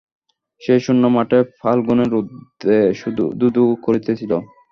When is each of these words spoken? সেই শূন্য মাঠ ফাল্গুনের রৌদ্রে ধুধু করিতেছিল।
সেই 0.61 0.79
শূন্য 0.79 1.03
মাঠ 1.15 1.31
ফাল্গুনের 1.59 2.09
রৌদ্রে 2.13 2.77
ধুধু 3.39 3.63
করিতেছিল। 3.85 4.31